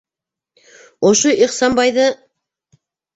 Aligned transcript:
Ошо 1.09 1.33
Ихсанбайҙы... 1.47 2.07